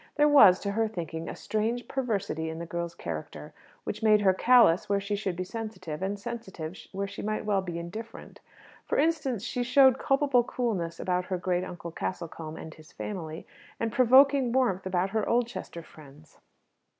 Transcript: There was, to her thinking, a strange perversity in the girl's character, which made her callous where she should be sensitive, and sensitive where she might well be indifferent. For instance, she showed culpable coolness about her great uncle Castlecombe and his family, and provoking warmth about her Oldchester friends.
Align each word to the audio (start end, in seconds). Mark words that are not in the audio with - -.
There 0.15 0.27
was, 0.27 0.59
to 0.61 0.71
her 0.71 0.87
thinking, 0.87 1.29
a 1.29 1.35
strange 1.35 1.87
perversity 1.87 2.49
in 2.49 2.57
the 2.57 2.65
girl's 2.65 2.95
character, 2.95 3.53
which 3.83 4.01
made 4.01 4.21
her 4.21 4.33
callous 4.33 4.89
where 4.89 4.99
she 4.99 5.15
should 5.15 5.35
be 5.35 5.43
sensitive, 5.43 6.01
and 6.01 6.19
sensitive 6.19 6.75
where 6.91 7.05
she 7.05 7.21
might 7.21 7.45
well 7.45 7.61
be 7.61 7.77
indifferent. 7.77 8.39
For 8.83 8.97
instance, 8.97 9.43
she 9.43 9.61
showed 9.61 9.99
culpable 9.99 10.43
coolness 10.43 10.99
about 10.99 11.25
her 11.25 11.37
great 11.37 11.63
uncle 11.63 11.91
Castlecombe 11.91 12.57
and 12.57 12.73
his 12.73 12.91
family, 12.91 13.45
and 13.79 13.91
provoking 13.91 14.51
warmth 14.51 14.87
about 14.87 15.11
her 15.11 15.29
Oldchester 15.29 15.83
friends. 15.83 16.39